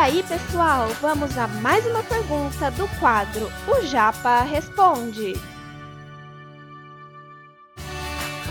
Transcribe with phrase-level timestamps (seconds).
[0.00, 5.34] aí, pessoal, vamos a mais uma pergunta do quadro O Japa Responde.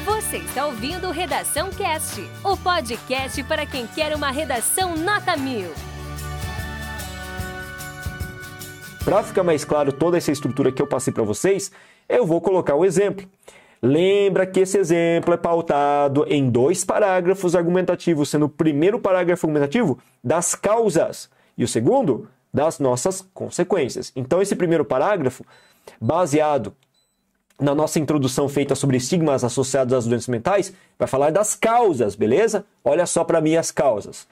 [0.06, 5.72] Você está ouvindo Redação Cast, o podcast para quem quer uma redação nota mil.
[9.04, 11.72] Para ficar mais claro toda essa estrutura que eu passei para vocês,
[12.08, 13.28] eu vou colocar um exemplo.
[13.82, 19.98] Lembra que esse exemplo é pautado em dois parágrafos argumentativos, sendo o primeiro parágrafo argumentativo
[20.24, 21.28] das causas
[21.60, 24.12] e o segundo das nossas consequências.
[24.16, 25.46] Então, esse primeiro parágrafo,
[26.02, 26.74] baseado
[27.60, 32.66] na nossa introdução feita sobre estigmas associados às doenças mentais, vai falar das causas, beleza?
[32.84, 34.28] Olha só para mim as causas.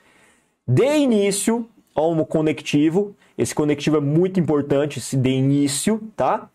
[0.68, 6.50] De início a um conectivo, esse conectivo é muito importante, se de início, tá?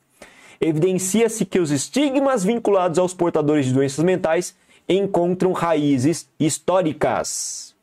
[0.63, 4.55] evidencia-se que os estigmas vinculados aos portadores de doenças mentais
[4.89, 7.75] encontram raízes históricas.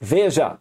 [0.00, 0.58] Veja,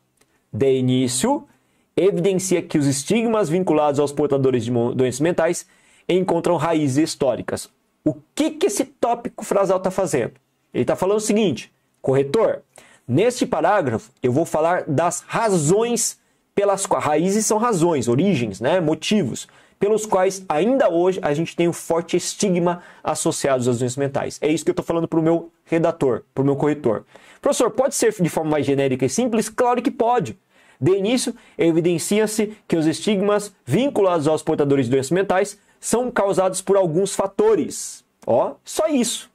[0.51, 1.47] de início,
[1.95, 5.65] evidencia que os estigmas vinculados aos portadores de doenças mentais
[6.07, 7.69] encontram raízes históricas.
[8.03, 10.33] O que, que esse tópico frasal está fazendo?
[10.73, 11.71] Ele está falando o seguinte,
[12.01, 12.61] corretor,
[13.07, 16.19] neste parágrafo eu vou falar das razões
[16.53, 19.47] pelas quais raízes são razões, origens, né, motivos
[19.79, 24.37] pelos quais ainda hoje a gente tem um forte estigma associado às doenças mentais.
[24.41, 27.05] É isso que eu estou falando para o meu redator, para o meu corretor.
[27.41, 29.49] Professor, pode ser de forma mais genérica e simples?
[29.49, 30.37] Claro que pode.
[30.79, 36.77] De início, evidencia-se que os estigmas vinculados aos portadores de doenças mentais são causados por
[36.77, 38.03] alguns fatores.
[38.25, 39.29] Ó, só isso.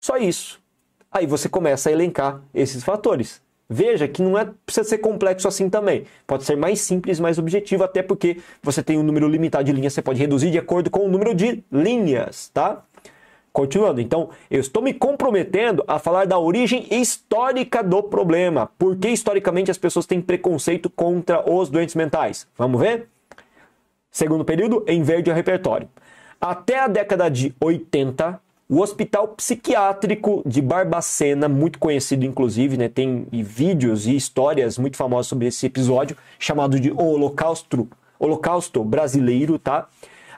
[0.00, 0.60] Só isso.
[1.10, 3.40] Aí você começa a elencar esses fatores.
[3.68, 6.04] Veja que não é, precisa ser complexo assim também.
[6.26, 9.94] Pode ser mais simples, mais objetivo, até porque você tem um número limitado de linhas,
[9.94, 12.84] você pode reduzir de acordo com o número de linhas, tá?
[13.54, 18.68] Continuando, então, eu estou me comprometendo a falar da origem histórica do problema.
[18.76, 22.48] Por que historicamente as pessoas têm preconceito contra os doentes mentais?
[22.58, 23.06] Vamos ver?
[24.10, 25.88] Segundo período, em verde é o repertório.
[26.40, 33.24] Até a década de 80, o Hospital Psiquiátrico de Barbacena, muito conhecido inclusive, né, tem
[33.30, 39.86] vídeos e histórias muito famosas sobre esse episódio, chamado de Holocausto, Holocausto Brasileiro, tá?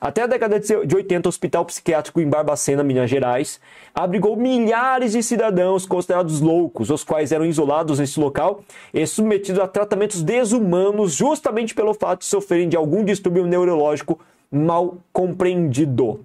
[0.07, 3.61] Até a década de 80, o Hospital Psiquiátrico em Barbacena, Minas Gerais,
[3.93, 8.63] abrigou milhares de cidadãos considerados loucos, os quais eram isolados nesse local
[8.95, 14.99] e submetidos a tratamentos desumanos justamente pelo fato de sofrerem de algum distúrbio neurológico mal
[15.13, 16.25] compreendido.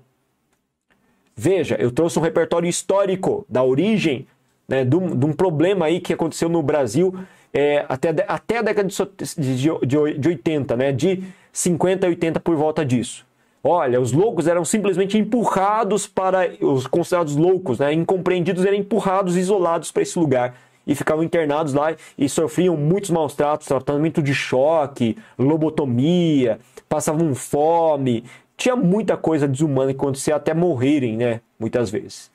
[1.35, 4.27] Veja, eu trouxe um repertório histórico da origem
[4.67, 7.15] né, de, um, de um problema aí que aconteceu no Brasil
[7.51, 12.55] é, até, até a década de, de, de 80, né, de 50 a 80 por
[12.55, 13.30] volta disso.
[13.63, 19.91] Olha, os loucos eram simplesmente empurrados para os considerados loucos, né, incompreendidos, eram empurrados, isolados
[19.91, 20.55] para esse lugar
[20.85, 28.23] e ficavam internados lá e sofriam muitos maus tratos, tratamento de choque, lobotomia, passavam fome,
[28.57, 31.41] tinha muita coisa desumana que acontecia até morrerem, né?
[31.59, 32.31] Muitas vezes.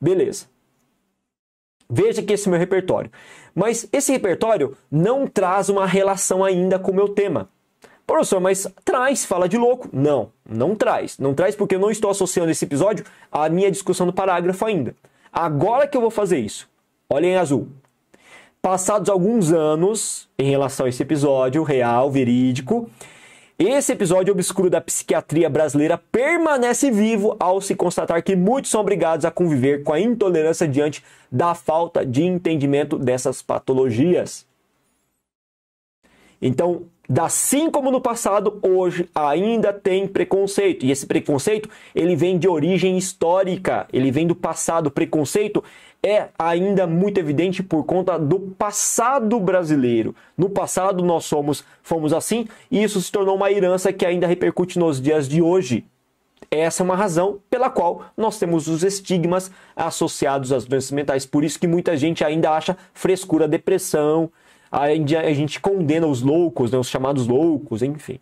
[0.00, 0.46] Beleza.
[1.88, 3.10] Veja que esse é meu repertório.
[3.54, 7.48] Mas esse repertório não traz uma relação ainda com o meu tema.
[8.10, 9.88] Professor, mas traz, fala de louco.
[9.92, 11.16] Não, não traz.
[11.16, 14.96] Não traz porque eu não estou associando esse episódio à minha discussão do parágrafo ainda.
[15.32, 16.68] Agora que eu vou fazer isso,
[17.08, 17.68] olhem em azul.
[18.60, 22.90] Passados alguns anos em relação a esse episódio real, verídico,
[23.56, 29.24] esse episódio obscuro da psiquiatria brasileira permanece vivo ao se constatar que muitos são obrigados
[29.24, 34.44] a conviver com a intolerância diante da falta de entendimento dessas patologias.
[36.42, 36.86] Então,
[37.18, 40.84] assim como no passado, hoje ainda tem preconceito.
[40.84, 44.88] E esse preconceito, ele vem de origem histórica, ele vem do passado.
[44.88, 45.64] O preconceito
[46.02, 50.14] é ainda muito evidente por conta do passado brasileiro.
[50.36, 54.78] No passado nós somos, fomos assim e isso se tornou uma herança que ainda repercute
[54.78, 55.84] nos dias de hoje.
[56.50, 61.26] Essa é uma razão pela qual nós temos os estigmas associados às doenças mentais.
[61.26, 64.30] Por isso que muita gente ainda acha frescura, depressão,
[64.70, 68.18] a gente condena os loucos, né, os chamados loucos, enfim.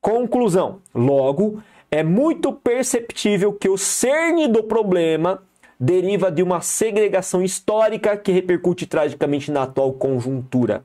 [0.00, 5.42] Conclusão: logo, é muito perceptível que o cerne do problema
[5.78, 10.84] deriva de uma segregação histórica que repercute tragicamente na atual conjuntura.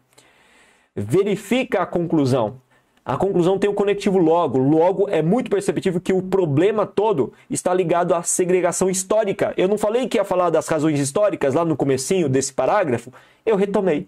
[0.96, 2.62] Verifica a conclusão.
[3.04, 4.58] A conclusão tem o um conectivo logo.
[4.58, 9.54] Logo, é muito perceptível que o problema todo está ligado à segregação histórica.
[9.58, 13.14] Eu não falei que ia falar das razões históricas lá no comecinho desse parágrafo?
[13.46, 14.08] Eu retomei.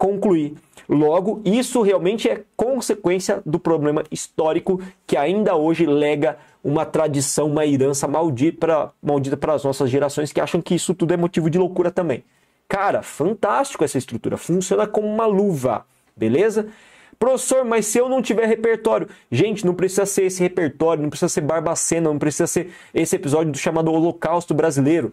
[0.00, 0.56] Concluí.
[0.88, 7.66] Logo, isso realmente é consequência do problema histórico que ainda hoje lega uma tradição, uma
[7.66, 8.56] herança maldita
[9.36, 12.24] para as nossas gerações que acham que isso tudo é motivo de loucura também.
[12.66, 15.84] Cara, fantástico essa estrutura, funciona como uma luva.
[16.16, 16.68] beleza?
[17.20, 19.06] Professor, mas se eu não tiver repertório?
[19.30, 23.52] Gente, não precisa ser esse repertório, não precisa ser Barbacena, não precisa ser esse episódio
[23.52, 25.12] do chamado Holocausto Brasileiro.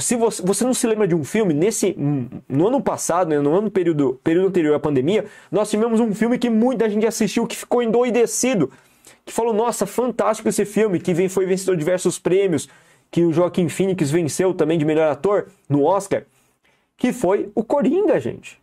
[0.00, 1.96] Se você, você não se lembra de um filme, nesse
[2.48, 6.38] no ano passado, né, no ano período, período anterior à pandemia, nós tivemos um filme
[6.38, 8.70] que muita gente assistiu, que ficou endoidecido,
[9.24, 12.68] que falou, nossa, fantástico esse filme, que vem, foi vencedor de diversos prêmios,
[13.10, 16.22] que o Joaquim Phoenix venceu também de melhor ator no Oscar,
[16.96, 18.60] que foi o Coringa, gente.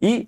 [0.00, 0.26] E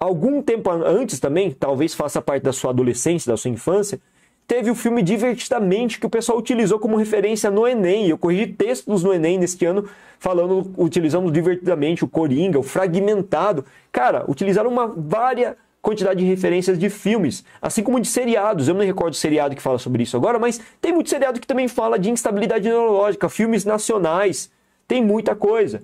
[0.00, 4.00] algum tempo antes também, talvez faça parte da sua adolescência, da sua infância,
[4.48, 8.08] teve o filme Divertidamente, que o pessoal utilizou como referência no Enem.
[8.08, 9.88] Eu corrigi textos no Enem neste ano,
[10.18, 13.64] falando, utilizando divertidamente o Coringa, o Fragmentado.
[13.92, 18.68] Cara, utilizaram uma vária quantidade de referências de filmes, assim como de seriados.
[18.68, 21.38] Eu não me recordo o seriado que fala sobre isso agora, mas tem muito seriado
[21.38, 24.50] que também fala de instabilidade neurológica, filmes nacionais,
[24.88, 25.82] tem muita coisa.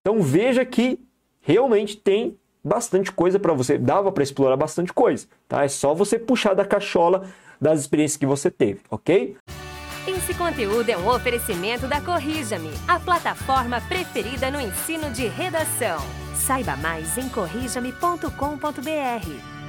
[0.00, 0.98] Então veja que
[1.40, 5.64] realmente tem bastante coisa para você, dava para explorar bastante coisa, tá?
[5.64, 7.28] É só você puxar da cachola
[7.60, 9.36] das experiências que você teve, ok?
[10.06, 15.98] Esse conteúdo é um oferecimento da Corrija-me, a plataforma preferida no ensino de redação.
[16.34, 19.59] Saiba mais em corrijame.com.br.